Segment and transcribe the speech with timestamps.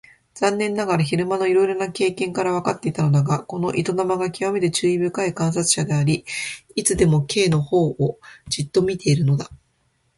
[0.33, 6.25] 残念ながら昼間のいろいろな経験からわかっていたのだが、この糸玉がきわめて注意深い観察者であり、
[6.73, 8.17] いつでも Ｋ のほうを
[8.49, 9.51] じっと見ているのだ。